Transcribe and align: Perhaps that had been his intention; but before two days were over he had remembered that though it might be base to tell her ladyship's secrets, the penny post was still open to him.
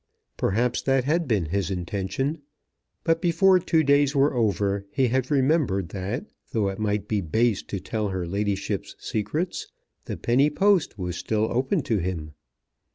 Perhaps 0.35 0.81
that 0.81 1.03
had 1.03 1.27
been 1.27 1.45
his 1.45 1.69
intention; 1.69 2.41
but 3.03 3.21
before 3.21 3.59
two 3.59 3.83
days 3.83 4.15
were 4.15 4.33
over 4.33 4.87
he 4.89 5.09
had 5.09 5.29
remembered 5.29 5.89
that 5.89 6.25
though 6.49 6.69
it 6.69 6.79
might 6.79 7.07
be 7.07 7.21
base 7.21 7.61
to 7.61 7.79
tell 7.79 8.09
her 8.09 8.25
ladyship's 8.25 8.95
secrets, 8.97 9.67
the 10.05 10.17
penny 10.17 10.49
post 10.49 10.97
was 10.97 11.17
still 11.17 11.45
open 11.51 11.83
to 11.83 11.99
him. 11.99 12.33